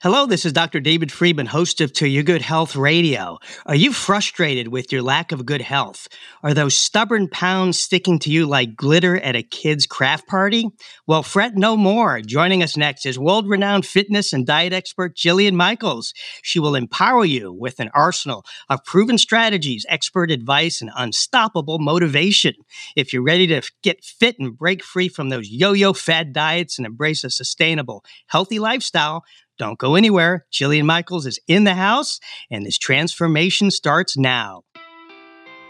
[0.00, 0.78] Hello, this is Dr.
[0.78, 3.38] David Friedman, host of To Your Good Health Radio.
[3.66, 6.06] Are you frustrated with your lack of good health?
[6.44, 10.68] Are those stubborn pounds sticking to you like glitter at a kid's craft party?
[11.08, 12.20] Well, fret no more.
[12.20, 16.14] Joining us next is world renowned fitness and diet expert Jillian Michaels.
[16.44, 22.54] She will empower you with an arsenal of proven strategies, expert advice, and unstoppable motivation.
[22.94, 26.78] If you're ready to get fit and break free from those yo yo fad diets
[26.78, 29.24] and embrace a sustainable, healthy lifestyle,
[29.58, 30.46] don't go anywhere.
[30.52, 32.20] Jillian Michaels is in the house,
[32.50, 34.62] and this transformation starts now.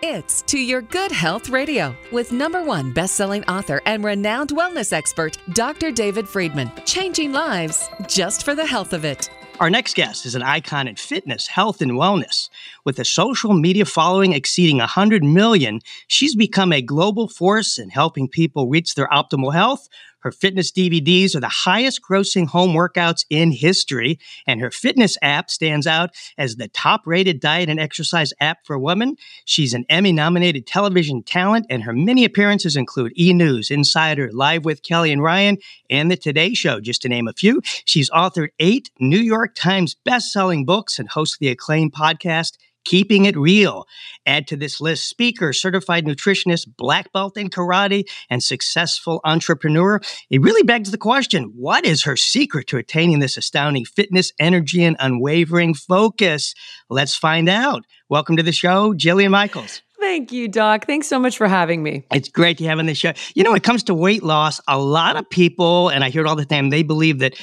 [0.01, 5.39] It's To Your Good Health Radio with number one best-selling author and renowned wellness expert,
[5.55, 5.91] Dr.
[5.91, 6.71] David Friedman.
[6.85, 9.29] Changing lives just for the health of it.
[9.59, 12.49] Our next guest is an icon in fitness, health, and wellness.
[12.85, 18.29] With a social media following exceeding 100 million, she's become a global force in helping
[18.29, 19.89] people reach their optimal health
[20.21, 25.51] her fitness DVDs are the highest grossing home workouts in history, and her fitness app
[25.51, 29.17] stands out as the top rated diet and exercise app for women.
[29.45, 33.33] She's an Emmy nominated television talent, and her many appearances include E!
[33.33, 35.59] News, Insider, Live with Kelly and Ryan,
[35.91, 37.61] and The Today Show, just to name a few.
[37.85, 42.57] She's authored eight New York Times best-selling books and hosts the acclaimed podcast
[42.89, 43.87] keeping it real.
[44.25, 50.01] Add to this list speaker, certified nutritionist, black belt in karate, and successful entrepreneur.
[50.31, 54.83] It really begs the question what is her secret to attaining this astounding fitness, energy,
[54.83, 56.55] and unwavering focus?
[56.89, 57.85] Let's find out.
[58.09, 59.83] Welcome to the show, Jillian Michaels.
[60.01, 60.87] Thank you, Doc.
[60.87, 62.05] Thanks so much for having me.
[62.13, 63.13] It's great to have on the show.
[63.35, 66.25] You know, when it comes to weight loss, a lot of people, and I hear
[66.25, 67.35] it all the time, they believe that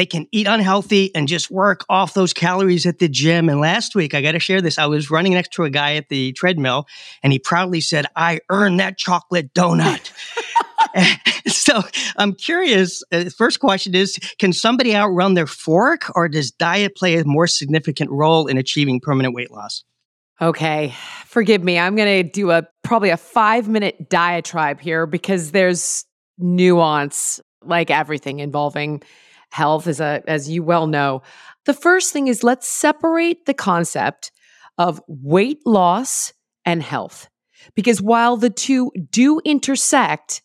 [0.00, 3.50] they can eat unhealthy and just work off those calories at the gym.
[3.50, 4.78] And last week, I got to share this.
[4.78, 6.86] I was running next to a guy at the treadmill,
[7.22, 10.10] and he proudly said, I earned that chocolate donut.
[11.48, 11.82] so
[12.16, 13.02] I'm curious.
[13.12, 17.46] Uh, first question is Can somebody outrun their fork, or does diet play a more
[17.46, 19.84] significant role in achieving permanent weight loss?
[20.40, 20.94] Okay,
[21.26, 21.78] forgive me.
[21.78, 26.06] I'm going to do a probably a five minute diatribe here because there's
[26.38, 29.02] nuance, like everything involving
[29.50, 31.22] health, as a as you well know.
[31.66, 34.32] The first thing is let's separate the concept
[34.78, 36.32] of weight loss
[36.64, 37.28] and health,
[37.74, 40.42] because while the two do intersect,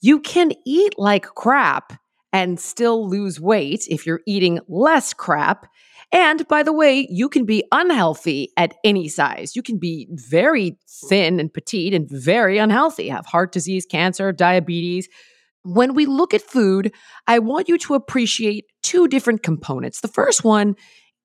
[0.00, 1.92] you can eat like crap
[2.32, 5.66] and still lose weight if you're eating less crap
[6.10, 9.54] and by the way, you can be unhealthy at any size.
[9.54, 15.08] You can be very thin and petite and very unhealthy, have heart disease, cancer, diabetes.
[15.70, 16.94] When we look at food,
[17.26, 20.00] I want you to appreciate two different components.
[20.00, 20.76] The first one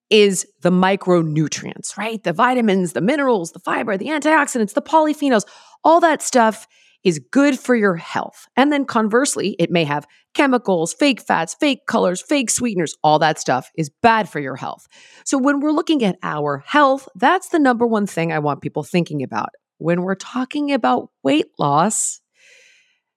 [0.09, 2.21] is the micronutrients, right?
[2.21, 5.45] The vitamins, the minerals, the fiber, the antioxidants, the polyphenols,
[5.85, 6.67] all that stuff
[7.05, 8.47] is good for your health.
[8.57, 13.39] And then conversely, it may have chemicals, fake fats, fake colors, fake sweeteners, all that
[13.39, 14.87] stuff is bad for your health.
[15.23, 18.83] So when we're looking at our health, that's the number one thing I want people
[18.83, 19.49] thinking about.
[19.77, 22.19] When we're talking about weight loss,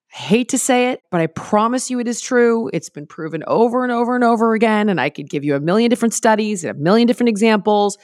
[0.09, 2.71] Hate to say it, but I promise you it is true.
[2.73, 4.89] It's been proven over and over and over again.
[4.89, 7.99] And I could give you a million different studies and a million different examples.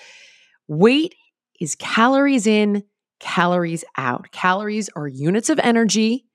[0.69, 1.15] Weight
[1.61, 2.83] is calories in,
[3.19, 4.31] calories out.
[4.33, 6.27] Calories are units of energy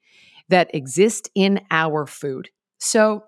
[0.49, 2.49] that exist in our food.
[2.79, 3.23] So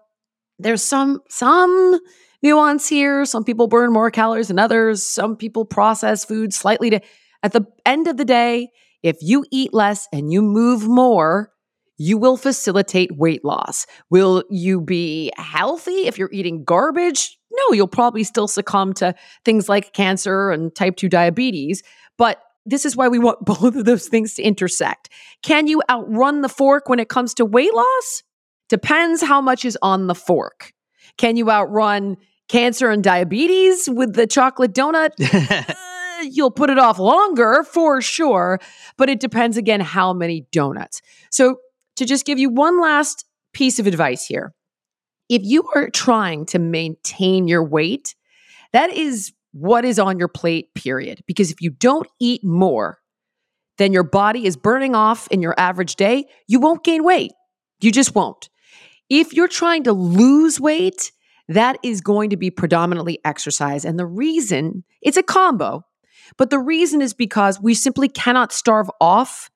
[0.57, 1.99] there's some some
[2.41, 3.25] nuance here.
[3.25, 5.05] Some people burn more calories than others.
[5.05, 7.01] Some people process food slightly to
[7.43, 8.69] at the end of the day,
[9.01, 11.51] if you eat less and you move more,
[11.99, 13.85] you will facilitate weight loss.
[14.09, 17.37] Will you be healthy if you're eating garbage?
[17.51, 21.83] No, you'll probably still succumb to things like cancer and type 2 diabetes,
[22.17, 25.09] but this is why we want both of those things to intersect.
[25.43, 28.23] Can you outrun the fork when it comes to weight loss?
[28.69, 30.71] Depends how much is on the fork.
[31.17, 32.15] Can you outrun
[32.47, 35.09] cancer and diabetes with the chocolate donut?
[35.69, 38.59] uh, you'll put it off longer for sure,
[38.95, 41.01] but it depends again how many donuts.
[41.29, 41.57] So,
[41.99, 44.53] to just give you one last piece of advice here
[45.29, 48.15] if you are trying to maintain your weight,
[48.73, 51.21] that is what is on your plate, period.
[51.27, 52.99] Because if you don't eat more
[53.77, 57.31] than your body is burning off in your average day, you won't gain weight.
[57.79, 58.49] You just won't.
[59.09, 61.11] If you're trying to lose weight,
[61.47, 63.85] that is going to be predominantly exercise.
[63.85, 65.83] And the reason it's a combo,
[66.37, 69.49] but the reason is because we simply cannot starve off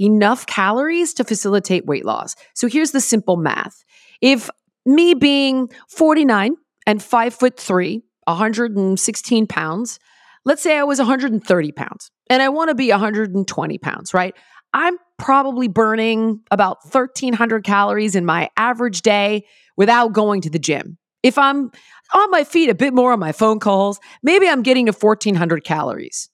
[0.00, 2.34] enough calories to facilitate weight loss.
[2.54, 3.84] So here's the simple math.
[4.20, 4.50] If
[4.86, 6.56] me being 49
[6.86, 9.98] and five foot three 116 pounds.
[10.44, 14.34] Let's say I was 130 pounds and I want to be 120 pounds, right?
[14.72, 19.44] I'm probably burning about 1,300 calories in my average day
[19.76, 20.98] without going to the gym.
[21.22, 21.70] If I'm
[22.14, 25.64] on my feet a bit more on my phone calls, maybe I'm getting to 1400
[25.64, 26.28] calories.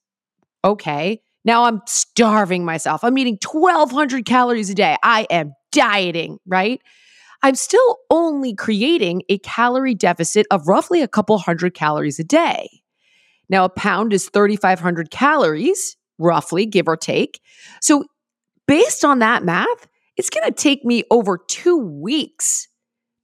[0.65, 1.21] Okay.
[1.43, 3.03] Now I'm starving myself.
[3.03, 4.97] I'm eating 1200 calories a day.
[5.03, 6.81] I am dieting, right?
[7.43, 12.69] I'm still only creating a calorie deficit of roughly a couple hundred calories a day.
[13.49, 17.41] Now, a pound is 3,500 calories, roughly, give or take.
[17.81, 18.05] So,
[18.67, 22.67] based on that math, it's going to take me over two weeks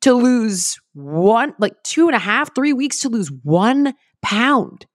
[0.02, 4.86] to lose one, like two and a half, three weeks to lose one pound.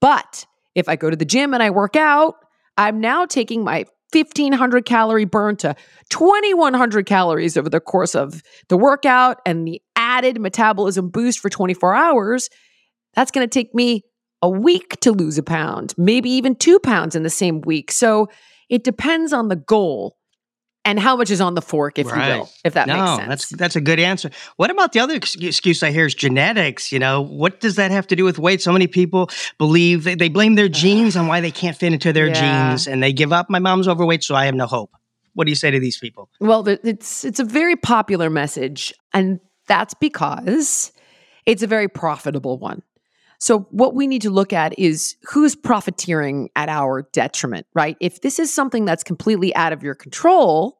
[0.00, 2.36] But if I go to the gym and I work out,
[2.80, 3.84] I'm now taking my
[4.14, 5.76] 1500 calorie burn to
[6.08, 11.94] 2100 calories over the course of the workout and the added metabolism boost for 24
[11.94, 12.48] hours.
[13.12, 14.04] That's going to take me
[14.40, 17.92] a week to lose a pound, maybe even two pounds in the same week.
[17.92, 18.30] So
[18.70, 20.16] it depends on the goal
[20.84, 22.32] and how much is on the fork, if right.
[22.32, 23.28] you will, if that no, makes sense.
[23.28, 24.30] That's that's a good answer.
[24.56, 26.90] What about the other excuse I hear is genetics?
[26.90, 28.62] You know, what does that have to do with weight?
[28.62, 32.12] So many people believe they, they blame their genes on why they can't fit into
[32.12, 32.70] their yeah.
[32.70, 33.50] genes, and they give up.
[33.50, 34.90] My mom's overweight, so I have no hope.
[35.34, 36.28] What do you say to these people?
[36.40, 40.92] Well, it's it's a very popular message, and that's because
[41.46, 42.82] it's a very profitable one.
[43.40, 47.96] So, what we need to look at is who's profiteering at our detriment, right?
[47.98, 50.78] If this is something that's completely out of your control,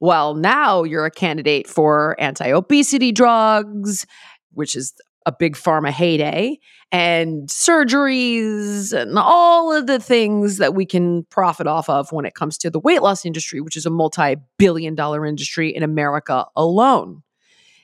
[0.00, 4.06] well, now you're a candidate for anti obesity drugs,
[4.52, 4.94] which is
[5.26, 6.58] a big pharma heyday,
[6.90, 12.34] and surgeries, and all of the things that we can profit off of when it
[12.34, 16.46] comes to the weight loss industry, which is a multi billion dollar industry in America
[16.56, 17.22] alone.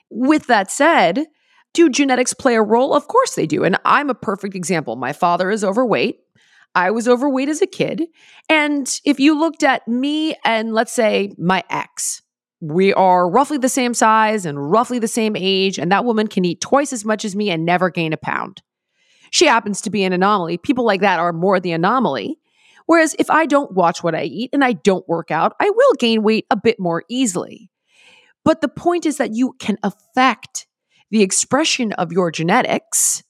[0.08, 1.26] With that said,
[1.72, 2.94] do genetics play a role?
[2.94, 3.64] Of course they do.
[3.64, 4.96] And I'm a perfect example.
[4.96, 6.20] My father is overweight.
[6.74, 8.04] I was overweight as a kid.
[8.48, 12.22] And if you looked at me and let's say my ex,
[12.60, 16.44] we are roughly the same size and roughly the same age, and that woman can
[16.44, 18.62] eat twice as much as me and never gain a pound.
[19.30, 20.58] She happens to be an anomaly.
[20.58, 22.38] People like that are more the anomaly.
[22.86, 25.94] Whereas if I don't watch what I eat and I don't work out, I will
[25.94, 27.70] gain weight a bit more easily.
[28.44, 30.66] But the point is that you can affect
[31.10, 33.22] the expression of your genetics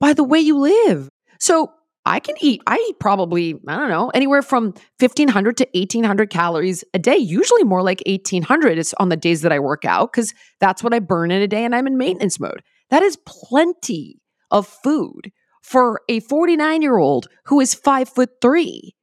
[0.00, 1.08] by the way you live.
[1.38, 1.72] So
[2.04, 6.84] I can eat, I eat probably, I don't know, anywhere from 1500 to 1800 calories
[6.92, 10.34] a day, usually more like 1800 is on the days that I work out because
[10.58, 12.62] that's what I burn in a day and I'm in maintenance mode.
[12.90, 14.20] That is plenty
[14.50, 15.30] of food
[15.62, 18.96] for a 49 year old who is five foot three.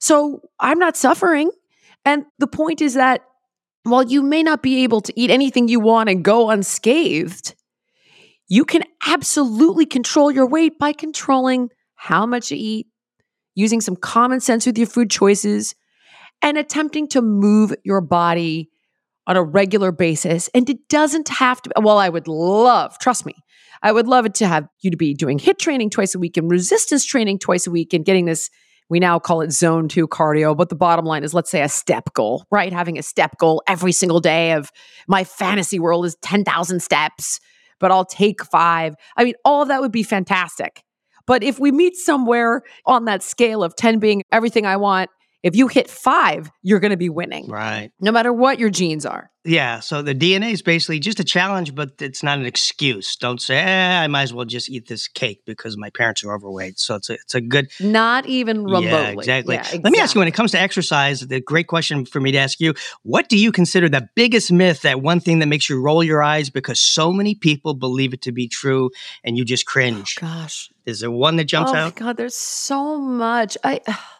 [0.00, 1.50] So I'm not suffering.
[2.04, 3.22] And the point is that
[3.90, 7.54] while you may not be able to eat anything you want and go unscathed,
[8.48, 12.86] you can absolutely control your weight by controlling how much you eat,
[13.54, 15.74] using some common sense with your food choices,
[16.40, 18.70] and attempting to move your body
[19.26, 20.48] on a regular basis.
[20.54, 23.34] And it doesn't have to, well, I would love, trust me,
[23.82, 26.36] I would love it to have you to be doing HIIT training twice a week
[26.36, 28.50] and resistance training twice a week and getting this
[28.88, 31.68] we now call it zone two cardio, but the bottom line is let's say a
[31.68, 32.72] step goal, right?
[32.72, 34.70] Having a step goal every single day of
[35.06, 37.40] my fantasy world is 10,000 steps,
[37.78, 38.94] but I'll take five.
[39.16, 40.82] I mean, all of that would be fantastic.
[41.26, 45.10] But if we meet somewhere on that scale of 10 being everything I want
[45.42, 47.48] if you hit five, you're going to be winning.
[47.48, 47.90] Right.
[48.00, 49.30] No matter what your genes are.
[49.44, 49.80] Yeah.
[49.80, 53.16] So the DNA is basically just a challenge, but it's not an excuse.
[53.16, 56.34] Don't say, eh, I might as well just eat this cake because my parents are
[56.34, 56.78] overweight.
[56.78, 57.68] So it's a, it's a good.
[57.80, 58.88] Not even remotely.
[58.88, 59.54] Yeah, exactly.
[59.54, 59.80] Yeah, exactly.
[59.84, 62.38] Let me ask you when it comes to exercise, the great question for me to
[62.38, 62.74] ask you
[63.04, 66.22] what do you consider the biggest myth, that one thing that makes you roll your
[66.22, 68.90] eyes because so many people believe it to be true
[69.24, 70.18] and you just cringe?
[70.20, 70.70] Oh, gosh.
[70.84, 71.76] Is there one that jumps out?
[71.76, 71.94] oh, out?
[71.94, 73.56] God, there's so much.
[73.62, 73.80] I.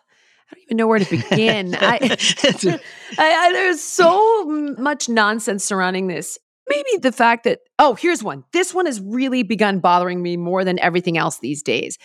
[0.51, 1.75] I don't even know where to begin.
[1.81, 2.81] I, I,
[3.19, 4.45] I, there's so
[4.79, 6.39] much nonsense surrounding this.
[6.69, 8.45] Maybe the fact that, oh, here's one.
[8.53, 11.99] This one has really begun bothering me more than everything else these days.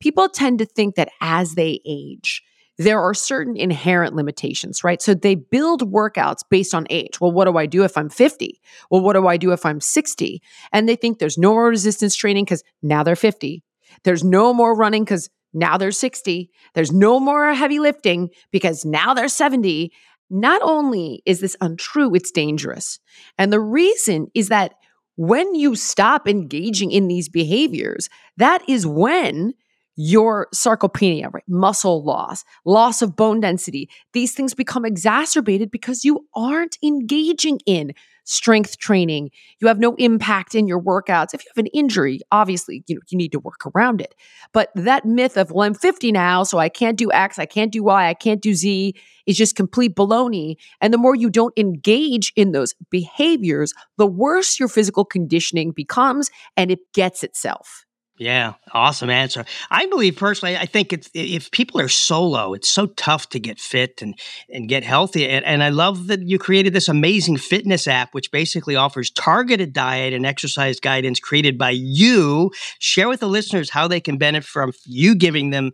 [0.00, 2.42] People tend to think that as they age,
[2.78, 5.00] there are certain inherent limitations, right?
[5.00, 7.20] So they build workouts based on age.
[7.20, 8.60] Well, what do I do if I'm 50?
[8.90, 10.42] Well, what do I do if I'm 60?
[10.72, 13.62] And they think there's no more resistance training because now they're 50.
[14.02, 16.50] There's no more running because now they're 60.
[16.74, 19.92] There's no more heavy lifting because now they're 70.
[20.30, 22.98] Not only is this untrue, it's dangerous.
[23.38, 24.74] And the reason is that
[25.16, 29.54] when you stop engaging in these behaviors, that is when
[29.96, 31.44] your sarcopenia, right?
[31.48, 37.92] Muscle loss, loss of bone density, these things become exacerbated because you aren't engaging in
[38.24, 39.30] strength training.
[39.60, 41.34] You have no impact in your workouts.
[41.34, 44.14] If you have an injury, obviously, you know, you need to work around it.
[44.52, 47.72] But that myth of, well, I'm 50 now, so I can't do X, I can't
[47.72, 48.94] do Y, I can't do Z
[49.26, 50.56] is just complete baloney.
[50.80, 56.30] And the more you don't engage in those behaviors, the worse your physical conditioning becomes
[56.56, 57.84] and it gets itself.
[58.16, 59.44] Yeah, awesome answer.
[59.72, 63.58] I believe personally, I think it's if people are solo, it's so tough to get
[63.58, 64.16] fit and
[64.48, 65.28] and get healthy.
[65.28, 69.72] And, and I love that you created this amazing fitness app, which basically offers targeted
[69.72, 72.52] diet and exercise guidance created by you.
[72.78, 75.72] Share with the listeners how they can benefit from you giving them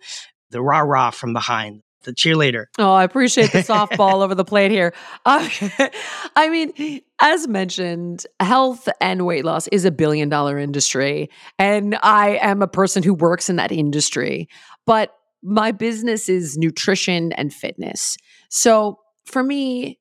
[0.51, 2.67] the rah rah from behind the cheerleader.
[2.79, 4.95] Oh, I appreciate the softball over the plate here.
[5.25, 5.49] Uh,
[6.37, 11.31] I mean, as mentioned, health and weight loss is a billion dollar industry.
[11.59, 14.49] And I am a person who works in that industry.
[14.87, 18.17] But my business is nutrition and fitness.
[18.49, 19.99] So for me,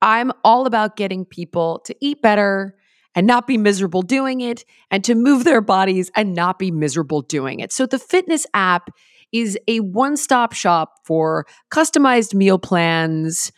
[0.00, 2.76] I'm all about getting people to eat better
[3.14, 7.22] and not be miserable doing it, and to move their bodies and not be miserable
[7.22, 7.72] doing it.
[7.72, 8.90] So the fitness app
[9.32, 13.52] is a one stop shop for customized meal plans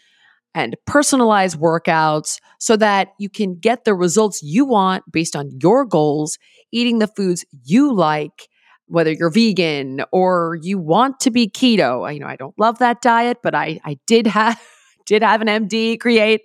[0.55, 5.85] and personalized workouts so that you can get the results you want based on your
[5.85, 6.39] goals,
[6.73, 8.49] eating the foods you like.
[8.87, 13.01] Whether you're vegan or you want to be keto, you know I don't love that
[13.01, 14.61] diet, but I I did have
[15.07, 16.43] did have an MD create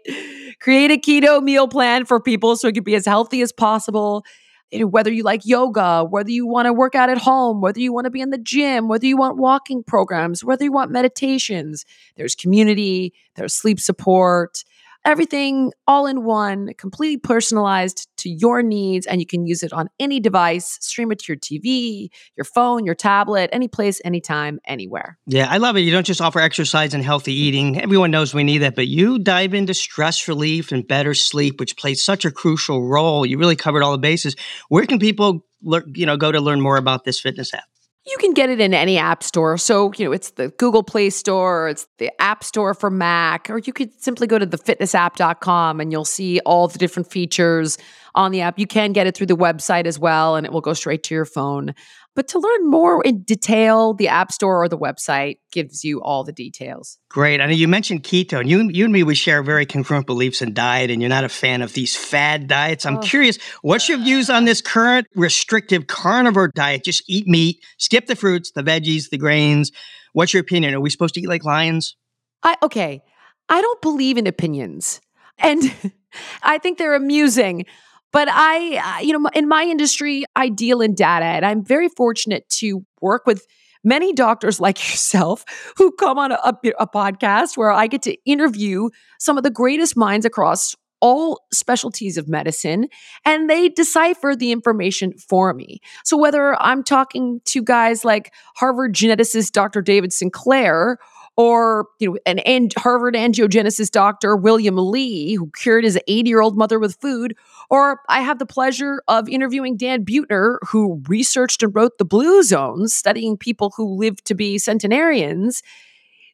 [0.62, 4.24] create a keto meal plan for people so it could be as healthy as possible
[4.72, 7.94] Eh, whether you like yoga, whether you want to work out at home, whether you
[7.94, 11.86] want to be in the gym, whether you want walking programs, whether you want meditations,
[12.16, 14.64] there's community, there's sleep support,
[15.06, 19.06] everything all in one, completely personalized to your needs.
[19.08, 22.86] And you can use it on any device, stream it to your TV, your phone,
[22.86, 25.18] your tablet, any place, anytime, anywhere.
[25.26, 25.82] Yeah, I love it.
[25.82, 27.80] You don't just offer exercise and healthy eating.
[27.80, 31.78] Everyone knows we need that, but you dive into stress relief and better sleep, which
[31.78, 33.26] plays such a crucial role.
[33.26, 34.36] You really covered all the bases.
[34.68, 35.46] Where can people,
[35.94, 37.64] you know, go to learn more about this fitness app?
[38.10, 39.58] You can get it in any app store.
[39.58, 43.60] So, you know, it's the Google Play Store, it's the App Store for Mac, or
[43.60, 47.78] you could simply go to thefitnessapp.com and you'll see all the different features
[48.16, 48.58] on the app.
[48.58, 51.14] You can get it through the website as well, and it will go straight to
[51.14, 51.76] your phone.
[52.20, 56.26] But to learn more in detail, the App Store or the website gives you all
[56.26, 56.98] the details.
[57.08, 57.40] Great.
[57.40, 60.42] I know you mentioned keto, and you, you and me, we share very congruent beliefs
[60.42, 62.86] in diet, and you're not a fan of these fad diets.
[62.86, 63.00] I'm oh.
[63.00, 66.84] curious, what's your views on this current restrictive carnivore diet?
[66.84, 69.72] Just eat meat, skip the fruits, the veggies, the grains.
[70.12, 70.74] What's your opinion?
[70.74, 71.96] Are we supposed to eat like lions?
[72.44, 73.02] I okay.
[73.48, 75.00] I don't believe in opinions.
[75.38, 75.74] And
[76.44, 77.66] I think they're amusing.
[78.12, 81.90] But I, uh, you know, in my industry, I deal in data, and I'm very
[81.90, 83.46] fortunate to work with
[83.84, 85.46] many doctors like yourself
[85.78, 88.90] who come on a, a, a, podcast where I get to interview
[89.20, 92.88] some of the greatest minds across all specialties of medicine
[93.26, 95.80] and they decipher the information for me.
[96.04, 99.82] So whether I'm talking to guys like Harvard geneticist Dr.
[99.82, 100.98] David Sinclair
[101.38, 106.80] or you know an, an Harvard angiogenesis doctor William Li who cured his 80-year-old mother
[106.80, 107.36] with food
[107.70, 112.42] or I have the pleasure of interviewing Dan Buettner, who researched and wrote the Blue
[112.42, 115.62] Zones, studying people who live to be centenarians.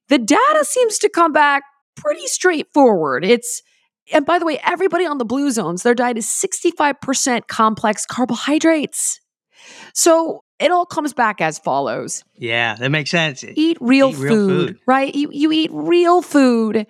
[0.08, 1.64] The data seems to come back
[1.96, 3.25] pretty straightforward.
[3.25, 3.62] It's
[4.14, 9.20] and by the way, everybody on the blue zones, their diet is 65% complex carbohydrates.
[9.93, 12.24] So it all comes back as follows.
[12.36, 13.43] Yeah, that makes sense.
[13.43, 15.13] Eat real, eat real food, food, right?
[15.13, 16.88] You, you eat real food.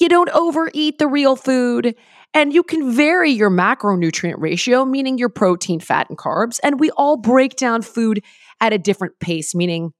[0.00, 1.94] You don't overeat the real food.
[2.36, 6.58] And you can vary your macronutrient ratio, meaning your protein, fat, and carbs.
[6.64, 8.24] And we all break down food
[8.60, 9.92] at a different pace, meaning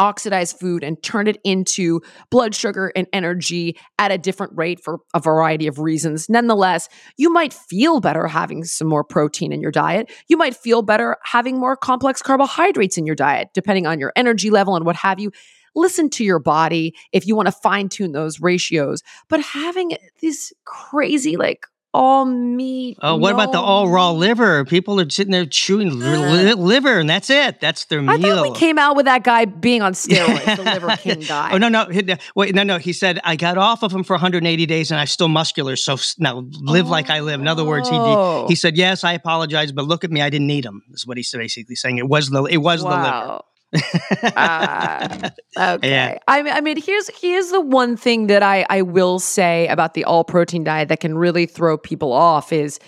[0.00, 4.98] oxidize food and turn it into blood sugar and energy at a different rate for
[5.14, 6.28] a variety of reasons.
[6.28, 10.10] Nonetheless, you might feel better having some more protein in your diet.
[10.28, 14.50] You might feel better having more complex carbohydrates in your diet, depending on your energy
[14.50, 15.30] level and what have you
[15.76, 19.02] listen to your body if you want to fine tune those ratios.
[19.28, 22.98] But having this crazy, like, all meat.
[23.02, 24.64] Oh, what no about the all raw liver?
[24.64, 27.60] People are sitting there chewing li- liver, and that's it.
[27.60, 28.10] That's their meal.
[28.10, 31.50] I thought we came out with that guy being on steroids, the liver king guy.
[31.52, 31.86] Oh no, no,
[32.34, 32.78] wait, no, no.
[32.78, 35.76] He said I got off of him for 180 days, and I'm still muscular.
[35.76, 36.90] So now live oh.
[36.90, 37.40] like I live.
[37.40, 38.48] In other words, he he oh.
[38.54, 40.82] said yes, I apologize, but look at me, I didn't need him.
[40.92, 41.98] Is what he's basically saying.
[41.98, 42.90] It was the it was wow.
[42.90, 43.42] the liver
[44.36, 45.88] uh, okay.
[45.88, 46.18] Yeah.
[46.26, 50.04] I, I mean, here's here's the one thing that I I will say about the
[50.04, 52.80] all protein diet that can really throw people off is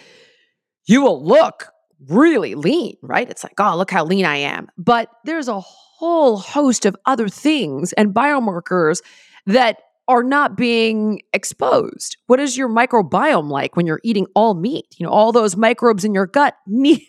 [0.87, 1.69] you will look
[2.09, 3.31] really lean, right?
[3.31, 4.69] It's like, oh, look how lean I am.
[4.77, 9.03] But there's a whole host of other things and biomarkers
[9.47, 9.79] that
[10.09, 12.17] are not being exposed.
[12.27, 14.87] What is your microbiome like when you're eating all meat?
[14.97, 17.07] You know, all those microbes in your gut need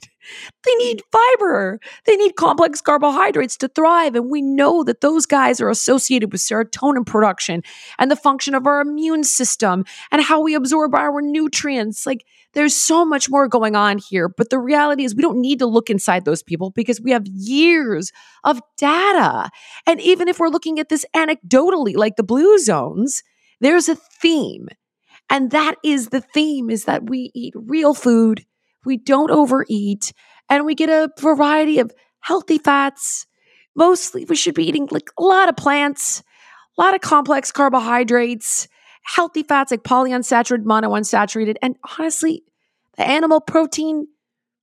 [0.66, 1.80] they need fiber.
[2.06, 4.16] They need complex carbohydrates to thrive.
[4.16, 7.62] And we know that those guys are associated with serotonin production
[8.00, 12.06] and the function of our immune system and how we absorb our nutrients.
[12.06, 14.30] Like there's so much more going on here.
[14.30, 17.26] But the reality is, we don't need to look inside those people because we have
[17.28, 18.12] years
[18.44, 19.50] of data.
[19.88, 23.24] And even if we're looking at this anecdotally, like the blue zones,
[23.60, 24.68] there's a theme.
[25.30, 28.46] And that is the theme is that we eat real food
[28.86, 30.14] we don't overeat,
[30.50, 33.26] and we get a variety of healthy fats.
[33.76, 36.22] Mostly, we should be eating like a lot of plants,
[36.78, 38.68] a lot of complex carbohydrates,
[39.04, 42.44] healthy fats like polyunsaturated, monounsaturated, and honestly,
[42.98, 44.08] the animal protein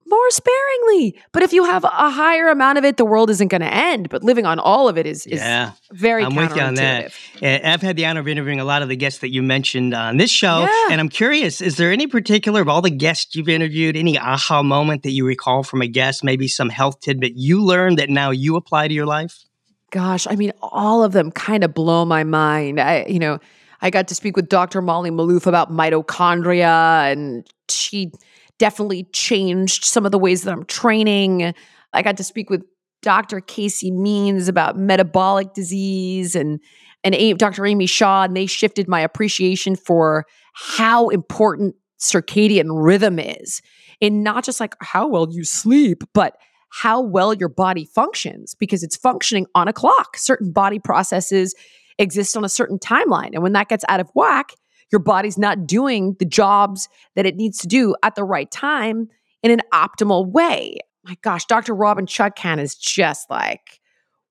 [0.06, 1.16] more sparingly.
[1.30, 4.09] But if you have a higher amount of it, the world isn't going to end.
[4.09, 7.12] But living on all of it is, is yeah, very I'm with you on that.
[7.40, 10.16] I've had the honor of interviewing a lot of the guests that you mentioned on
[10.16, 10.61] this show.
[10.61, 10.88] Yeah.
[10.90, 14.64] And I'm curious, is there any particular of all the guests you've interviewed, any aha
[14.64, 18.30] moment that you recall from a guest, maybe some health tidbit you learned that now
[18.30, 19.44] you apply to your life?
[19.92, 22.80] Gosh, I mean, all of them kind of blow my mind.
[22.80, 23.38] I, you know,
[23.83, 24.83] I got to speak with Dr.
[24.83, 28.13] Molly Maloof about mitochondria, and she
[28.59, 31.55] definitely changed some of the ways that I'm training.
[31.93, 32.63] I got to speak with
[33.03, 33.41] Dr.
[33.41, 36.61] Casey Means about metabolic disease and
[37.03, 37.65] and Dr.
[37.65, 43.63] Amy Shah, and they shifted my appreciation for how important circadian rhythm is
[44.01, 46.37] in not just like how well you sleep, but
[46.71, 50.17] how well your body functions because it's functioning on a clock.
[50.17, 51.55] Certain body processes
[52.00, 53.30] exist on a certain timeline.
[53.35, 54.52] And when that gets out of whack,
[54.90, 59.09] your body's not doing the jobs that it needs to do at the right time
[59.42, 60.78] in an optimal way.
[61.04, 61.75] My gosh, Dr.
[61.75, 63.80] Robin Chutkan is just like,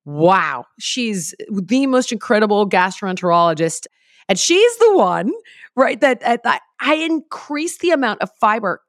[0.04, 0.66] wow.
[0.78, 3.86] She's the most incredible gastroenterologist.
[4.28, 5.32] And she's the one,
[5.74, 8.82] right, that, that I increased the amount of fiber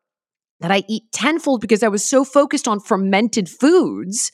[0.60, 4.32] that I eat tenfold because I was so focused on fermented foods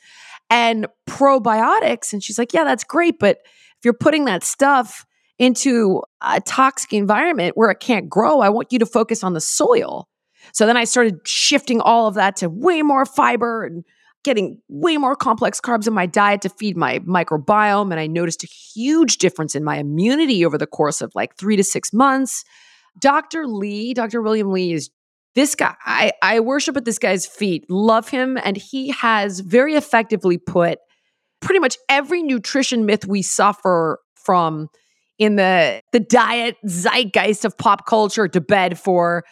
[0.50, 2.12] and probiotics.
[2.12, 3.20] And she's like, yeah, that's great.
[3.20, 3.40] But
[3.80, 5.06] if you're putting that stuff
[5.40, 9.42] into a toxic environment where it can't grow, I want you to focus on the
[9.42, 10.08] soil.
[10.54, 13.84] So then I started shifting all of that to way more fiber and
[14.24, 17.92] getting way more complex carbs in my diet to feed my microbiome.
[17.92, 21.56] And I noticed a huge difference in my immunity over the course of like three
[21.56, 22.44] to six months.
[23.00, 23.48] Dr.
[23.48, 24.22] Li, Dr.
[24.22, 24.90] William Li is
[25.36, 25.76] this guy.
[25.86, 28.38] I, I worship at this guy's feet, love him.
[28.44, 30.80] And he has very effectively put
[31.42, 34.70] pretty much every nutrition myth we suffer from
[35.18, 39.24] in the the diet zeitgeist of pop culture to bed for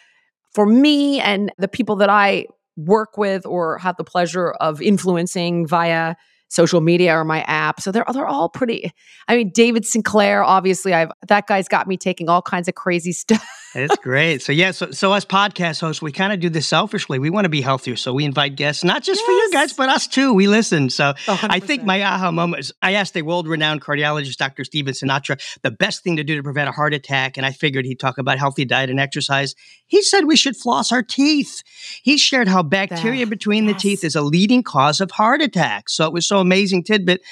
[0.52, 5.66] for me and the people that I work with or have the pleasure of influencing
[5.66, 6.14] via
[6.48, 7.80] social media or my app.
[7.80, 8.92] So they're they're all pretty.
[9.28, 13.12] I mean, David Sinclair, obviously, I've that guy's got me taking all kinds of crazy
[13.12, 13.44] stuff.
[13.74, 14.42] it's great.
[14.42, 17.18] So yeah, so so as podcast hosts, we kind of do this selfishly.
[17.18, 19.26] We want to be healthier, so we invite guests, not just yes.
[19.26, 20.32] for you guys, but us too.
[20.32, 20.90] We listen.
[20.90, 21.48] So 100%.
[21.50, 24.64] I think my aha moment is I asked a world-renowned cardiologist, Dr.
[24.64, 27.84] Stephen Sinatra, the best thing to do to prevent a heart attack, and I figured
[27.84, 29.54] he'd talk about healthy diet and exercise.
[29.86, 31.62] He said we should floss our teeth.
[32.02, 33.74] He shared how bacteria that, between yes.
[33.74, 35.94] the teeth is a leading cause of heart attacks.
[35.94, 37.22] So it was so amazing tidbit.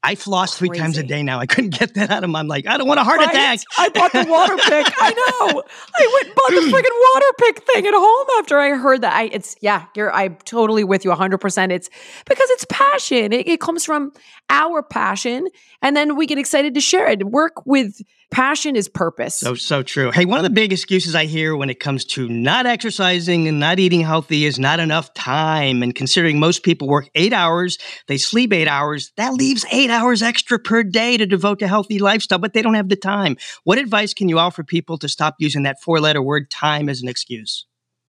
[0.00, 1.40] I floss three times a day now.
[1.40, 2.38] I couldn't get that out of my.
[2.38, 3.30] I'm like, I don't want a heart right?
[3.30, 3.60] attack.
[3.76, 4.86] I bought the water pick.
[5.00, 5.62] I know.
[5.96, 9.12] I went and bought the freaking water pick thing at home after I heard that.
[9.12, 11.38] I it's yeah, you're I'm totally with you 100.
[11.38, 11.90] percent It's
[12.26, 13.32] because it's passion.
[13.32, 14.12] It, it comes from
[14.50, 15.48] our passion,
[15.82, 17.26] and then we get excited to share it.
[17.26, 19.38] Work with passion is purpose.
[19.38, 20.10] So so true.
[20.10, 23.58] Hey, one of the big excuses I hear when it comes to not exercising and
[23.60, 25.82] not eating healthy is not enough time.
[25.82, 30.22] And considering most people work eight hours, they sleep eight hours, that leaves eight hours
[30.22, 33.36] extra per day to devote to healthy lifestyle, but they don't have the time.
[33.64, 37.02] What advice can you offer people to stop using that four letter word time as
[37.02, 37.66] an excuse?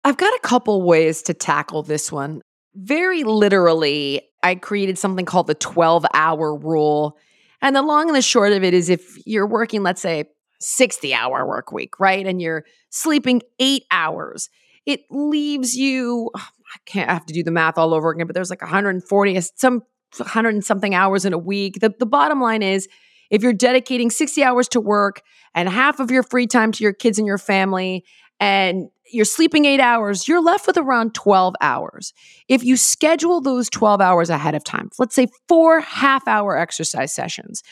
[0.03, 2.41] I've got a couple ways to tackle this one.
[2.75, 7.17] Very literally, I created something called the 12 hour rule.
[7.61, 10.25] And the long and the short of it is if you're working, let's say,
[10.61, 12.25] 60 hour work week, right?
[12.25, 14.49] And you're sleeping eight hours,
[14.85, 18.27] it leaves you, oh, I can't I have to do the math all over again,
[18.27, 19.83] but there's like 140, some
[20.17, 21.79] 100 and something hours in a week.
[21.79, 22.87] The, the bottom line is
[23.29, 25.21] if you're dedicating 60 hours to work
[25.53, 28.03] and half of your free time to your kids and your family,
[28.39, 32.13] and you're sleeping eight hours, you're left with around 12 hours.
[32.47, 37.13] If you schedule those 12 hours ahead of time, let's say four half hour exercise
[37.13, 37.63] sessions,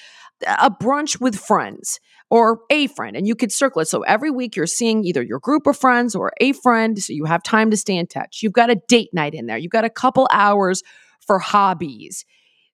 [0.46, 3.88] a brunch with friends or a friend, and you could circle it.
[3.88, 7.26] So every week you're seeing either your group of friends or a friend, so you
[7.26, 8.42] have time to stay in touch.
[8.44, 10.84] You've got a date night in there, you've got a couple hours
[11.26, 12.26] for hobbies.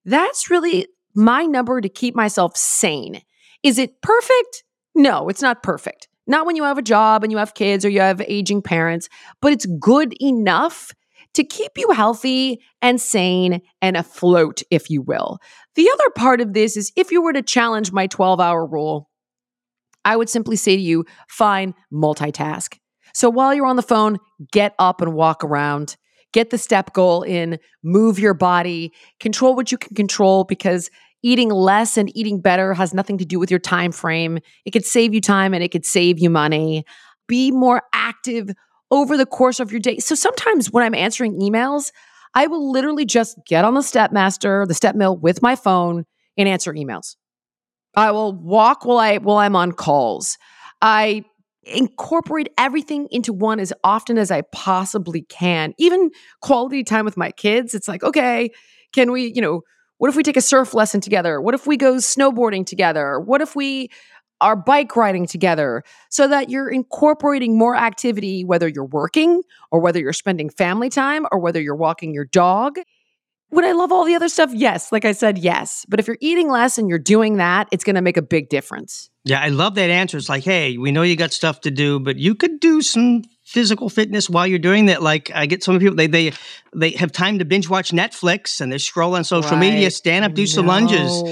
[0.05, 3.21] That's really my number to keep myself sane.
[3.61, 4.63] Is it perfect?
[4.95, 6.07] No, it's not perfect.
[6.25, 9.09] Not when you have a job and you have kids or you have aging parents,
[9.41, 10.93] but it's good enough
[11.33, 15.39] to keep you healthy and sane and afloat, if you will.
[15.75, 19.09] The other part of this is if you were to challenge my 12 hour rule,
[20.05, 22.77] I would simply say to you, fine, multitask.
[23.13, 24.17] So while you're on the phone,
[24.51, 25.95] get up and walk around.
[26.33, 30.89] Get the step goal in, move your body, control what you can control because
[31.23, 34.39] eating less and eating better has nothing to do with your time frame.
[34.65, 36.85] It could save you time and it could save you money.
[37.27, 38.51] Be more active
[38.91, 39.97] over the course of your day.
[39.97, 41.91] So sometimes when I'm answering emails,
[42.35, 46.05] I will literally just get on the Stepmaster, the step mill with my phone
[46.37, 47.15] and answer emails.
[47.95, 50.37] I will walk while I while I'm on calls.
[50.81, 51.23] I
[51.63, 55.73] incorporate everything into one as often as I possibly can.
[55.77, 56.09] Even
[56.41, 58.49] quality time with my kids, it's like, okay,
[58.93, 59.61] can we, you know,
[59.97, 61.39] what if we take a surf lesson together?
[61.39, 63.19] What if we go snowboarding together?
[63.19, 63.89] What if we
[64.43, 69.99] are bike riding together so that you're incorporating more activity, whether you're working or whether
[69.99, 72.77] you're spending family time or whether you're walking your dog.
[73.51, 74.49] Would I love all the other stuff?
[74.51, 74.91] Yes.
[74.91, 75.85] Like I said, yes.
[75.87, 78.49] But if you're eating less and you're doing that, it's going to make a big
[78.49, 79.09] difference.
[79.25, 80.17] Yeah, I love that answer.
[80.17, 83.21] It's like, hey, we know you got stuff to do, but you could do some
[83.43, 85.01] physical fitness while you're doing that.
[85.01, 86.33] Like I get some people they they
[86.75, 89.59] they have time to binge watch Netflix and they scroll on social right.
[89.59, 91.23] media, stand up, do some lunges.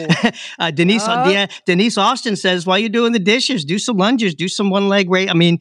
[0.60, 4.36] uh, Denise uh, yeah, Denise Austin says while you're doing the dishes, do some lunges,
[4.36, 5.30] do some one leg raise.
[5.30, 5.60] I mean,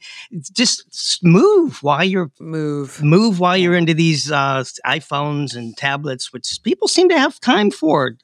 [0.53, 6.59] just move while you're move move while you're into these uh, iPhones and tablets, which
[6.63, 8.17] people seem to have time for.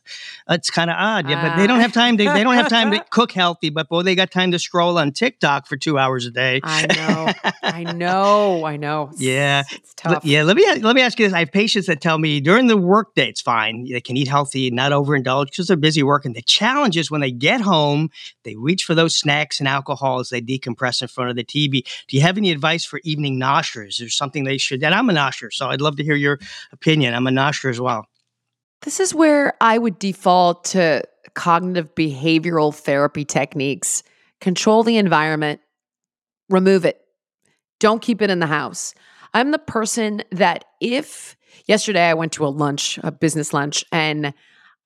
[0.49, 2.17] It's kind of odd, yeah, but they don't have time.
[2.17, 4.97] To, they don't have time to cook healthy, but boy, they got time to scroll
[4.97, 6.61] on TikTok for two hours a day.
[6.63, 9.11] I know, I know, I know.
[9.17, 10.23] Yeah, it's tough.
[10.23, 11.33] Yeah, let me let me ask you this.
[11.33, 13.85] I have patients that tell me during the workday it's fine.
[13.89, 16.33] They can eat healthy, not overindulge because they're busy working.
[16.33, 18.09] The challenge is when they get home,
[18.43, 21.85] they reach for those snacks and alcohol as they decompress in front of the TV.
[22.07, 23.41] Do you have any advice for evening?
[23.41, 24.83] Is there something they should?
[24.83, 26.39] And I'm a nosher, so I'd love to hear your
[26.71, 27.13] opinion.
[27.13, 28.05] I'm a nosher as well.
[28.81, 34.03] This is where I would default to cognitive behavioral therapy techniques.
[34.41, 35.61] Control the environment,
[36.49, 37.01] remove it.
[37.79, 38.93] Don't keep it in the house.
[39.33, 41.36] I'm the person that if
[41.67, 44.33] yesterday I went to a lunch, a business lunch, and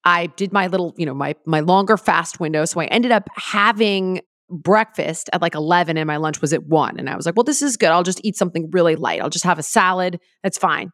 [0.04, 2.66] I did my little, you know, my my longer fast window.
[2.66, 7.00] So I ended up having breakfast at like 11 and my lunch was at 1
[7.00, 7.90] and I was like, "Well, this is good.
[7.90, 9.22] I'll just eat something really light.
[9.22, 10.20] I'll just have a salad.
[10.44, 10.92] That's fine."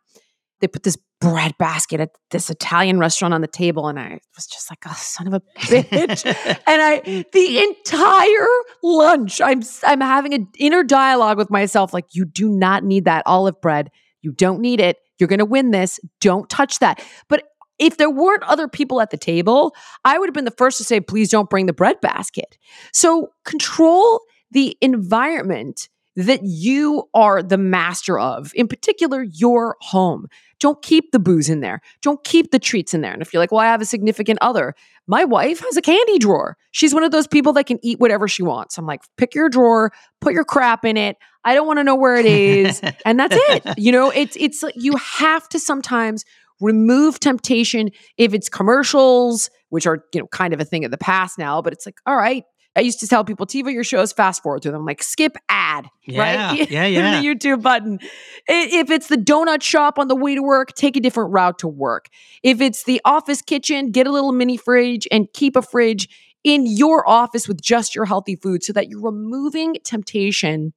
[0.59, 4.45] They put this bread basket at this Italian restaurant on the table and I was
[4.45, 6.25] just like, "Oh, son of a bitch."
[6.67, 8.47] and I the entire
[8.83, 13.23] lunch I'm I'm having an inner dialogue with myself like, "You do not need that
[13.25, 13.89] olive bread.
[14.21, 14.97] You don't need it.
[15.19, 15.99] You're going to win this.
[16.19, 17.43] Don't touch that." But
[17.79, 20.83] if there weren't other people at the table, I would have been the first to
[20.83, 22.57] say, please don't bring the bread basket.
[22.91, 30.25] So control the environment that you are the master of, in particular, your home.
[30.59, 31.81] Don't keep the booze in there.
[32.01, 33.13] Don't keep the treats in there.
[33.13, 34.73] And if you're like, well, I have a significant other,
[35.07, 36.57] my wife has a candy drawer.
[36.71, 38.77] She's one of those people that can eat whatever she wants.
[38.77, 39.91] I'm like, pick your drawer,
[40.21, 41.15] put your crap in it.
[41.43, 42.81] I don't want to know where it is.
[43.05, 43.77] and that's it.
[43.77, 46.25] You know, it's it's like you have to sometimes
[46.59, 50.97] remove temptation if it's commercials, which are, you know, kind of a thing of the
[50.97, 52.43] past now, but it's like, all right.
[52.77, 55.89] I used to tell people, TiVo your shows, fast forward through them, like skip ad,
[56.05, 56.69] yeah, right?
[56.71, 57.19] Yeah, yeah.
[57.19, 57.99] the YouTube button.
[58.47, 61.67] If it's the donut shop on the way to work, take a different route to
[61.67, 62.07] work.
[62.43, 66.07] If it's the office kitchen, get a little mini fridge and keep a fridge
[66.43, 70.73] in your office with just your healthy food so that you're removing temptation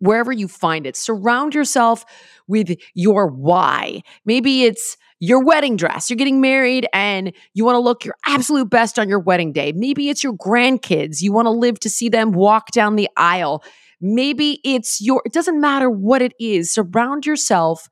[0.00, 0.96] wherever you find it.
[0.96, 2.04] Surround yourself
[2.48, 4.02] with your why.
[4.24, 6.10] Maybe it's your wedding dress.
[6.10, 9.72] You're getting married and you want to look your absolute best on your wedding day.
[9.72, 11.20] Maybe it's your grandkids.
[11.20, 13.62] You want to live to see them walk down the aisle.
[14.00, 16.72] Maybe it's your, it doesn't matter what it is.
[16.72, 17.88] Surround yourself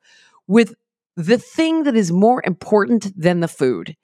[0.47, 0.73] with
[1.15, 3.95] the thing that is more important than the food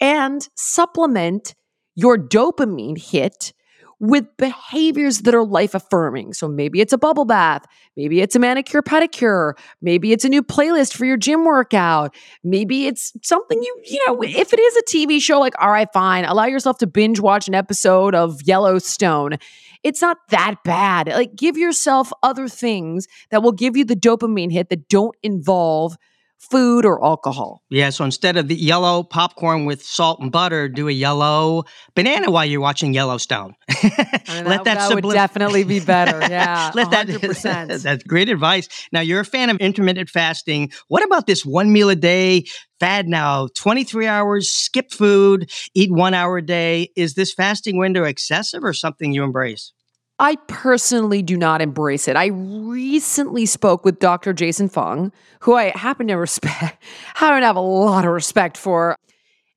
[0.00, 1.54] and supplement
[1.96, 3.52] your dopamine hit
[4.00, 6.32] with behaviors that are life affirming.
[6.32, 7.64] So maybe it's a bubble bath,
[7.96, 12.86] maybe it's a manicure pedicure, maybe it's a new playlist for your gym workout, maybe
[12.86, 16.24] it's something you, you know, if it is a TV show, like, all right, fine,
[16.24, 19.38] allow yourself to binge watch an episode of Yellowstone.
[19.82, 21.08] It's not that bad.
[21.08, 25.96] Like, give yourself other things that will give you the dopamine hit that don't involve
[26.38, 27.62] food or alcohol.
[27.68, 32.30] Yeah, so instead of the yellow popcorn with salt and butter, do a yellow banana
[32.30, 33.54] while you're watching Yellowstone.
[33.82, 36.18] Let that, that subli- would definitely be better.
[36.28, 37.42] Yeah, Let 100%.
[37.42, 38.68] that that's great advice.
[38.92, 40.70] Now you're a fan of intermittent fasting.
[40.88, 42.44] What about this one meal a day
[42.80, 43.48] fad now?
[43.54, 46.90] 23 hours, skip food, eat one hour a day.
[46.96, 49.72] Is this fasting window excessive or something you embrace?
[50.20, 52.16] I personally do not embrace it.
[52.16, 54.32] I recently spoke with Dr.
[54.32, 56.82] Jason Fung, who I happen to respect,
[57.14, 58.96] happen to have a lot of respect for.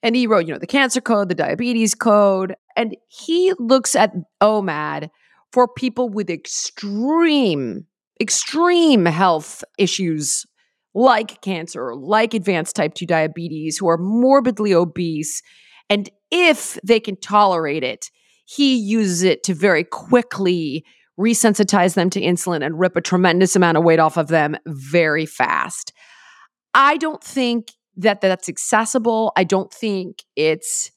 [0.03, 4.13] And he wrote, you know, the cancer code, the diabetes code, and he looks at
[4.41, 5.09] OMAD
[5.51, 7.85] for people with extreme,
[8.19, 10.45] extreme health issues
[10.93, 15.41] like cancer, like advanced type 2 diabetes, who are morbidly obese.
[15.89, 18.09] And if they can tolerate it,
[18.45, 20.85] he uses it to very quickly
[21.19, 25.25] resensitize them to insulin and rip a tremendous amount of weight off of them very
[25.25, 25.93] fast.
[26.73, 29.31] I don't think that that's accessible.
[29.35, 30.91] I don't think it's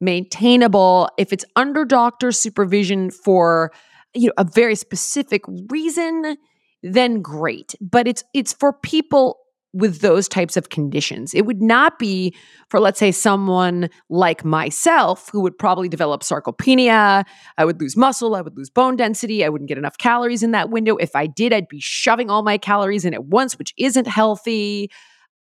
[0.00, 3.72] maintainable if it's under doctor supervision for
[4.14, 6.36] you know a very specific reason
[6.82, 9.38] then great but it's it's for people
[9.72, 11.32] with those types of conditions.
[11.34, 12.34] It would not be
[12.68, 17.24] for, let's say, someone like myself who would probably develop sarcopenia.
[17.56, 20.50] I would lose muscle, I would lose bone density, I wouldn't get enough calories in
[20.50, 20.96] that window.
[20.96, 24.90] If I did, I'd be shoving all my calories in at once, which isn't healthy.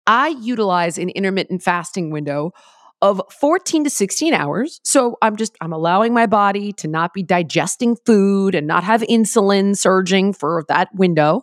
[0.08, 2.54] I utilize an intermittent fasting window
[3.02, 4.80] of 14 to 16 hours.
[4.84, 9.02] So I'm just I'm allowing my body to not be digesting food and not have
[9.02, 11.42] insulin surging for that window.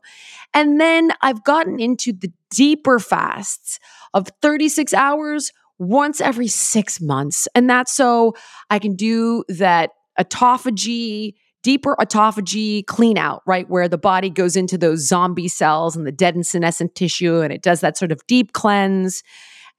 [0.54, 3.78] And then I've gotten into the deeper fasts
[4.14, 7.48] of 36 hours once every 6 months.
[7.54, 8.34] And that's so
[8.70, 13.68] I can do that autophagy deeper autophagy clean out, right?
[13.68, 17.52] Where the body goes into those zombie cells and the dead and senescent tissue and
[17.52, 19.22] it does that sort of deep cleanse.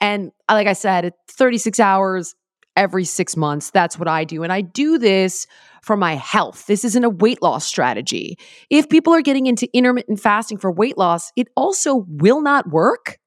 [0.02, 2.36] And uh, like I said, 36 hours
[2.76, 3.72] every six months.
[3.72, 4.44] That's what I do.
[4.44, 5.48] And I do this
[5.82, 6.66] for my health.
[6.66, 8.38] This isn't a weight loss strategy.
[8.70, 13.18] If people are getting into intermittent fasting for weight loss, it also will not work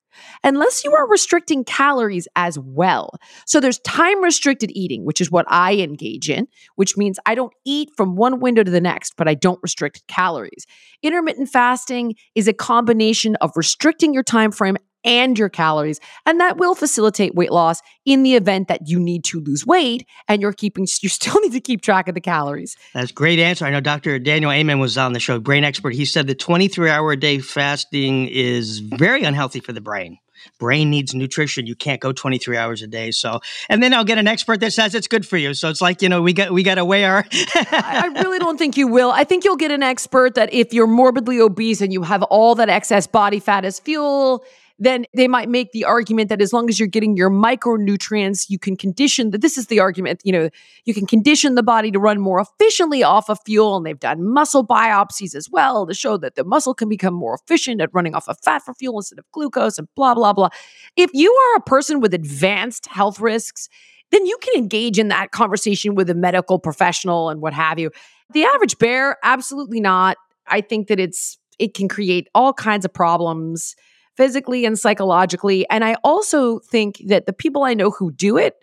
[0.44, 3.10] unless you are restricting calories as well.
[3.46, 7.52] So there's time restricted eating, which is what I engage in, which means I don't
[7.64, 10.66] eat from one window to the next, but I don't restrict calories.
[11.02, 16.00] Intermittent fasting is a combination of restricting your time frame and your calories.
[16.26, 20.06] And that will facilitate weight loss in the event that you need to lose weight
[20.28, 22.76] and you're keeping, you still need to keep track of the calories.
[22.94, 23.64] That's a great answer.
[23.64, 24.18] I know Dr.
[24.18, 25.94] Daniel Amen was on the show, brain expert.
[25.94, 30.18] He said the 23 hour a day fasting is very unhealthy for the brain
[30.58, 34.18] brain needs nutrition you can't go 23 hours a day so and then i'll get
[34.18, 36.52] an expert that says it's good for you so it's like you know we got
[36.52, 39.56] we got to weigh our I, I really don't think you will i think you'll
[39.56, 43.40] get an expert that if you're morbidly obese and you have all that excess body
[43.40, 44.44] fat as fuel
[44.82, 48.58] then they might make the argument that as long as you're getting your micronutrients, you
[48.58, 50.50] can condition that this is the argument, you know,
[50.84, 53.76] you can condition the body to run more efficiently off of fuel.
[53.76, 57.34] And they've done muscle biopsies as well to show that the muscle can become more
[57.34, 60.48] efficient at running off of fat for fuel instead of glucose and blah, blah, blah.
[60.96, 63.68] If you are a person with advanced health risks,
[64.10, 67.92] then you can engage in that conversation with a medical professional and what have you.
[68.32, 70.16] The average bear, absolutely not.
[70.48, 73.76] I think that it's it can create all kinds of problems
[74.16, 75.68] physically and psychologically.
[75.70, 78.54] And I also think that the people I know who do it,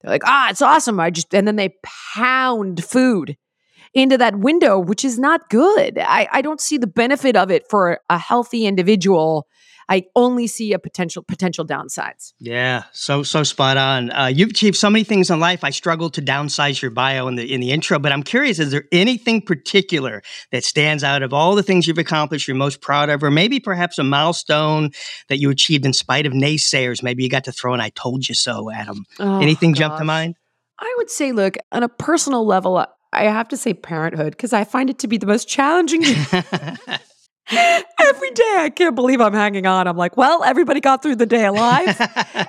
[0.00, 1.00] they're like, ah, it's awesome.
[1.00, 1.74] I just, and then they
[2.14, 3.36] pound food
[3.94, 5.98] into that window, which is not good.
[5.98, 9.46] I, I don't see the benefit of it for a healthy individual
[9.88, 12.32] I only see a potential potential downsides.
[12.38, 14.10] Yeah, so so spot on.
[14.10, 15.64] Uh, you've achieved so many things in life.
[15.64, 18.70] I struggled to downsize your bio in the in the intro, but I'm curious: is
[18.70, 22.48] there anything particular that stands out of all the things you've accomplished?
[22.48, 24.90] You're most proud of, or maybe perhaps a milestone
[25.28, 27.02] that you achieved in spite of naysayers?
[27.02, 29.04] Maybe you got to throw an "I told you so" at them.
[29.18, 29.80] Oh, anything gosh.
[29.80, 30.36] jump to mind?
[30.78, 34.64] I would say, look, on a personal level, I have to say parenthood because I
[34.64, 36.02] find it to be the most challenging.
[37.50, 39.86] Every day, I can't believe I'm hanging on.
[39.86, 42.00] I'm like, well, everybody got through the day alive.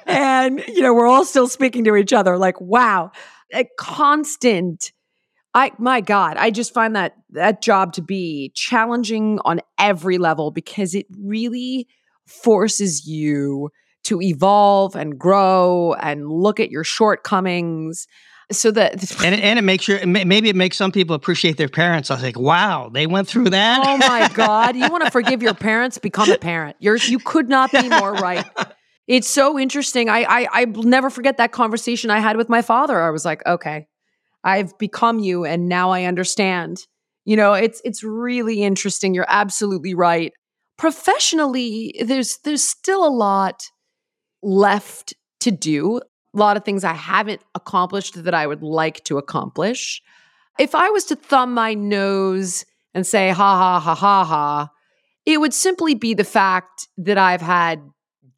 [0.05, 2.37] and, you know, we're all still speaking to each other.
[2.37, 3.11] Like, wow,
[3.53, 4.91] a constant.
[5.53, 10.51] I, my God, I just find that that job to be challenging on every level
[10.51, 11.87] because it really
[12.25, 13.69] forces you
[14.03, 18.07] to evolve and grow and look at your shortcomings
[18.51, 21.69] so that and it, and it makes sure maybe it makes some people appreciate their
[21.69, 22.11] parents.
[22.11, 23.83] I was like, wow, they went through that.
[23.85, 25.97] Oh my god, you want to forgive your parents?
[25.97, 26.77] Become a parent.
[26.79, 28.45] You're you could not be more right.
[29.07, 30.09] It's so interesting.
[30.09, 33.01] I I I never forget that conversation I had with my father.
[33.01, 33.87] I was like, okay,
[34.43, 36.85] I've become you, and now I understand.
[37.23, 39.13] You know, it's it's really interesting.
[39.13, 40.33] You're absolutely right.
[40.77, 43.61] Professionally, there's there's still a lot
[44.43, 46.01] left to do
[46.37, 50.01] lot of things I haven't accomplished that I would like to accomplish.
[50.59, 54.69] If I was to thumb my nose and say, ha ha ha ha ha,
[55.25, 57.81] it would simply be the fact that I've had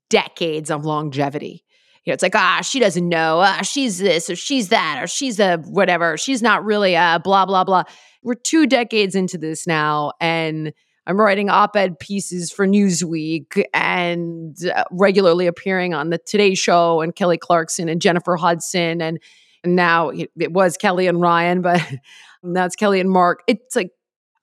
[0.09, 1.63] decades of longevity.
[2.03, 3.41] You know, it's like, ah, she doesn't know.
[3.41, 6.17] Ah, she's this or she's that or she's a whatever.
[6.17, 7.83] She's not really a blah, blah, blah.
[8.23, 10.71] we're two decades into this now, and
[11.07, 16.99] I'm writing op ed pieces for Newsweek and uh, regularly appearing on the Today Show
[16.99, 19.01] and Kelly Clarkson and Jennifer Hudson.
[19.01, 19.19] And,
[19.65, 21.81] now it was Kelly and Ryan, but
[22.43, 23.41] now it's Kelly and Mark.
[23.47, 23.89] It's like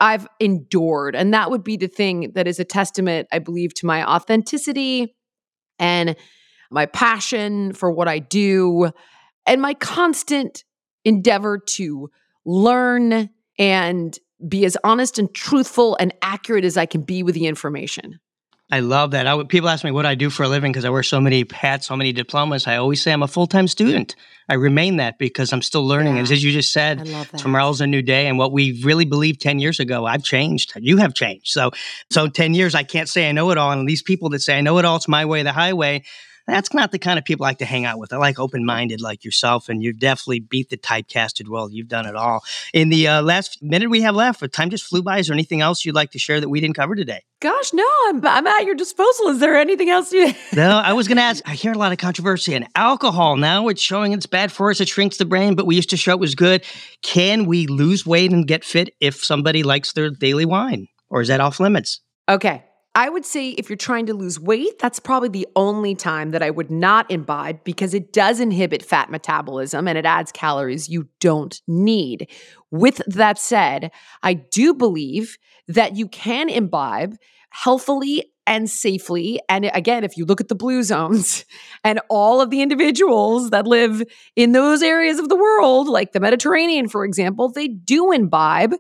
[0.00, 1.14] I've endured.
[1.16, 5.14] And that would be the thing that is a testament, I believe, to my authenticity
[5.79, 6.16] and
[6.70, 8.90] my passion for what I do
[9.46, 10.64] and my constant
[11.05, 12.11] endeavor to
[12.44, 17.46] learn and be as honest and truthful and accurate as I can be with the
[17.46, 18.20] information.
[18.70, 19.26] I love that.
[19.26, 21.44] I, people ask me what I do for a living because I wear so many
[21.52, 22.66] hats, so many diplomas.
[22.66, 24.16] I always say I'm a full time student.
[24.48, 26.14] I remain that because I'm still learning.
[26.14, 26.20] Yeah.
[26.20, 28.26] And as you just said, tomorrow's a new day.
[28.26, 30.72] And what we really believed 10 years ago, I've changed.
[30.76, 31.48] You have changed.
[31.48, 31.72] So,
[32.10, 33.70] so 10 years, I can't say I know it all.
[33.70, 36.04] And these people that say I know it all, it's my way, the highway
[36.46, 38.12] that's not the kind of people I like to hang out with.
[38.12, 41.72] I like open minded like yourself, and you've definitely beat the typecasted world.
[41.72, 42.44] You've done it all.
[42.72, 45.18] In the uh, last minute we have left, but time just flew by.
[45.18, 47.22] Is there anything else you'd like to share that we didn't cover today?
[47.40, 49.28] Gosh, no, I'm, I'm at your disposal.
[49.28, 50.33] Is there anything else you?
[50.54, 51.42] no, I was going to ask.
[51.46, 53.68] I hear a lot of controversy in alcohol now.
[53.68, 54.80] It's showing it's bad for us.
[54.80, 56.64] It shrinks the brain, but we used to show it was good.
[57.02, 61.28] Can we lose weight and get fit if somebody likes their daily wine, or is
[61.28, 62.00] that off limits?
[62.28, 62.64] Okay,
[62.96, 66.42] I would say if you're trying to lose weight, that's probably the only time that
[66.42, 71.09] I would not imbibe because it does inhibit fat metabolism and it adds calories you
[71.18, 72.30] don't need.
[72.70, 73.90] With that said,
[74.22, 77.16] I do believe that you can imbibe
[77.50, 79.40] healthily and safely.
[79.48, 81.44] And again, if you look at the blue zones
[81.85, 84.02] and all of the individuals that live
[84.37, 88.74] in those areas of the world, like the Mediterranean, for example, they do imbibe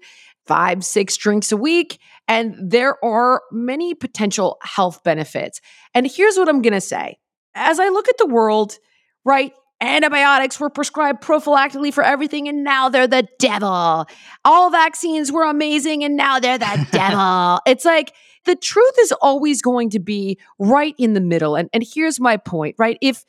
[0.46, 1.98] five, six drinks a week.
[2.28, 5.60] And there are many potential health benefits.
[5.94, 7.18] And here's what I'm going to say
[7.54, 8.78] as I look at the world,
[9.24, 9.52] right?
[9.80, 14.06] Antibiotics were prescribed prophylactically for everything, and now they're the devil.
[14.44, 17.60] All vaccines were amazing, and now they're the devil.
[17.66, 21.56] It's like the truth is always going to be right in the middle.
[21.56, 22.98] And, and here's my point, right?
[23.00, 23.24] If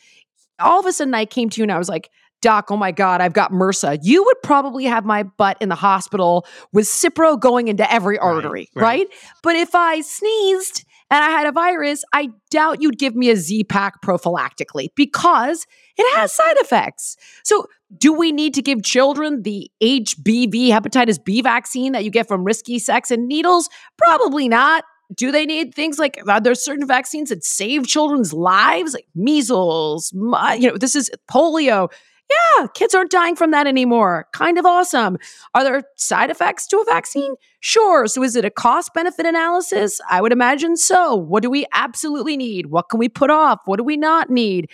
[0.60, 2.10] all of a sudden I came to you and I was like,
[2.45, 4.01] Doc, oh my God, I've got MRSA.
[4.03, 8.69] You would probably have my butt in the hospital with Cipro going into every artery,
[8.75, 8.84] right?
[8.84, 8.99] right.
[8.99, 9.08] right?
[9.41, 13.36] But if I sneezed and I had a virus, I doubt you'd give me a
[13.36, 15.65] Z pack prophylactically because
[15.97, 17.17] it has side effects.
[17.43, 17.65] So,
[17.97, 22.43] do we need to give children the HBV, hepatitis B vaccine that you get from
[22.43, 23.71] risky sex and needles?
[23.97, 24.84] Probably not.
[25.15, 30.12] Do they need things like are there certain vaccines that save children's lives, like measles?
[30.13, 31.89] You know, this is polio
[32.29, 34.27] yeah, kids aren't dying from that anymore.
[34.33, 35.17] Kind of awesome.
[35.53, 37.35] Are there side effects to a vaccine?
[37.59, 38.07] Sure.
[38.07, 40.01] So is it a cost benefit analysis?
[40.09, 41.15] I would imagine so.
[41.15, 42.67] What do we absolutely need?
[42.67, 43.59] What can we put off?
[43.65, 44.69] What do we not need?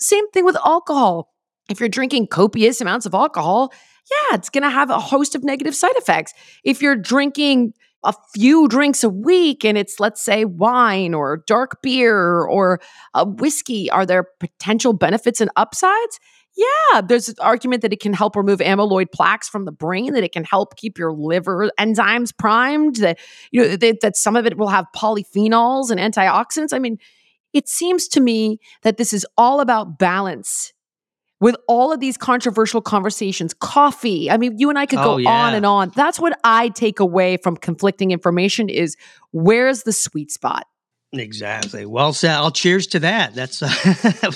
[0.00, 1.32] Same thing with alcohol.
[1.70, 3.72] If you're drinking copious amounts of alcohol,
[4.10, 6.32] yeah, it's going to have a host of negative side effects.
[6.64, 11.82] If you're drinking a few drinks a week and it's let's say wine or dark
[11.82, 12.80] beer or
[13.14, 16.20] a whiskey are there potential benefits and upsides
[16.56, 20.24] yeah, there's an argument that it can help remove amyloid plaques from the brain, that
[20.24, 23.18] it can help keep your liver enzymes primed, that
[23.50, 26.72] you know that, that some of it will have polyphenols and antioxidants.
[26.72, 26.98] I mean,
[27.52, 30.72] it seems to me that this is all about balance
[31.40, 33.52] with all of these controversial conversations.
[33.52, 35.30] Coffee, I mean, you and I could go oh, yeah.
[35.30, 35.92] on and on.
[35.94, 38.96] That's what I take away from conflicting information is
[39.32, 40.66] where's the sweet spot?
[41.12, 41.86] Exactly.
[41.86, 42.32] Well said.
[42.32, 43.34] I'll cheers to that.
[43.34, 44.30] That's uh,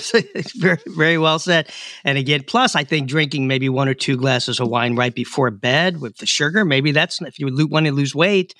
[0.57, 1.69] very, very well said.
[2.03, 5.51] And again, plus, I think drinking maybe one or two glasses of wine right before
[5.51, 8.55] bed with the sugar, maybe that's if you want to lose weight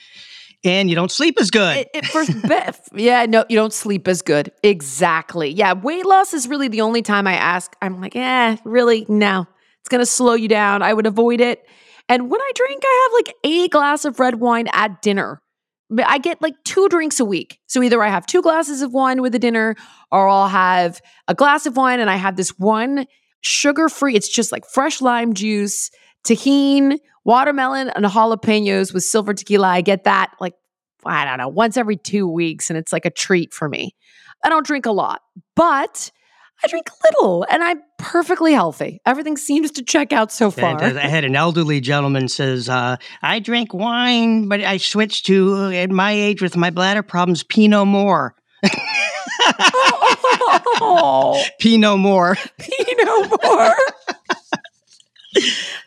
[0.63, 1.77] and you don't sleep as good.
[1.77, 4.51] It, it, yeah, no, you don't sleep as good.
[4.63, 5.49] Exactly.
[5.49, 7.75] Yeah, weight loss is really the only time I ask.
[7.81, 9.05] I'm like, eh, really?
[9.09, 9.47] No,
[9.79, 10.81] it's going to slow you down.
[10.81, 11.65] I would avoid it.
[12.07, 15.41] And when I drink, I have like a glass of red wine at dinner.
[16.05, 17.59] I get like two drinks a week.
[17.67, 19.75] So either I have two glasses of wine with the dinner
[20.11, 23.05] or I'll have a glass of wine and I have this one
[23.41, 25.89] sugar free, it's just like fresh lime juice,
[26.25, 29.67] Tajín, watermelon, and jalapenos with silver tequila.
[29.67, 30.53] I get that like,
[31.05, 33.95] I don't know, once every two weeks and it's like a treat for me.
[34.43, 35.21] I don't drink a lot,
[35.55, 36.11] but
[36.63, 39.01] I drink little and I'm perfectly healthy.
[39.05, 40.81] Everything seems to check out so far.
[40.81, 45.71] I had an elderly gentleman says, uh, I drink wine, but I switched to, uh,
[45.71, 48.35] at my age with my bladder problems, Pinot More.
[50.81, 51.43] oh.
[51.59, 52.37] Pinot More.
[52.59, 53.75] Pinot More.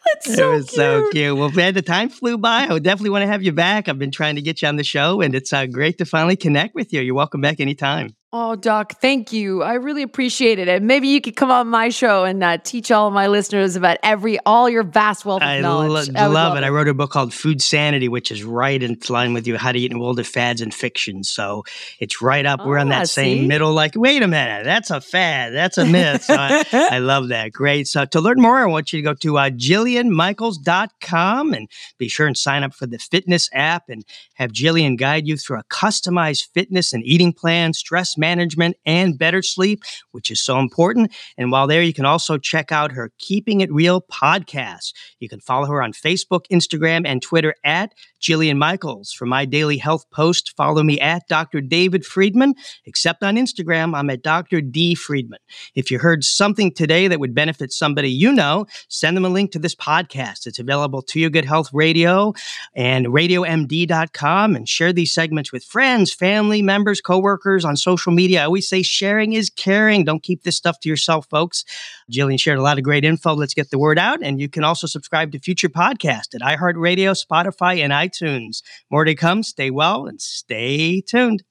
[0.06, 0.76] That's so it was cute.
[0.76, 1.36] so cute.
[1.36, 2.66] Well, man, the time flew by.
[2.68, 3.88] I would definitely want to have you back.
[3.88, 6.36] I've been trying to get you on the show, and it's uh, great to finally
[6.36, 7.00] connect with you.
[7.00, 8.16] You're welcome back anytime.
[8.36, 9.62] Oh, Doc, thank you.
[9.62, 10.66] I really appreciate it.
[10.66, 13.76] And maybe you could come on my show and uh, teach all of my listeners
[13.76, 16.08] about every all your vast wealth of I knowledge.
[16.10, 16.64] lo- love, it.
[16.64, 19.70] I wrote a book called Food Sanity, which is right in line with you, How
[19.70, 21.22] to Eat in World of Fads and Fiction.
[21.22, 21.62] So
[22.00, 22.66] it's right up.
[22.66, 25.54] We're on Ah, that same middle, like, wait a minute, that's a fad.
[25.54, 26.24] That's a myth.
[26.24, 27.52] So I, I love that.
[27.52, 27.86] Great.
[27.86, 31.68] So to learn more, I want you to go to uh, JillianMichaels.com and
[31.98, 34.04] be sure and sign up for the fitness app and
[34.34, 39.42] have Jillian guide you through a customized fitness and eating plan, stress management, and better
[39.42, 41.12] sleep, which is so important.
[41.36, 44.94] And while there, you can also check out her Keeping It Real podcast.
[45.18, 49.12] You can follow her on Facebook, Instagram, and Twitter at Jillian Michaels.
[49.12, 51.60] For my daily health post, follow me at Dr.
[51.60, 52.54] David Friedman,
[52.86, 54.62] except on Instagram, I'm at Dr.
[54.62, 54.94] D.
[54.94, 55.40] Friedman.
[55.74, 59.52] If you heard something today that would benefit somebody you know, send them a link
[59.52, 60.46] to this podcast.
[60.46, 62.32] It's available to Your Good Health Radio
[62.74, 68.42] and radiomd.com and share these segments with friends, family members, coworkers on social media.
[68.42, 70.04] I always say sharing is caring.
[70.04, 71.64] Don't keep this stuff to yourself, folks.
[72.10, 73.34] Jillian shared a lot of great info.
[73.34, 74.22] Let's get the word out.
[74.22, 78.62] And you can also subscribe to future podcasts at iHeartRadio, Spotify, and iTunes.
[78.90, 79.42] More to come.
[79.42, 81.42] Stay well and stay tuned.